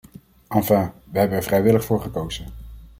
Enfin, 0.49 0.91
wij 1.11 1.19
hebben 1.21 1.37
er 1.37 1.43
vrijwillig 1.43 1.85
voor 1.85 2.01
gekozen. 2.01 2.45